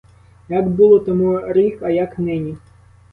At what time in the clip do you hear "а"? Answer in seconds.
1.83-1.89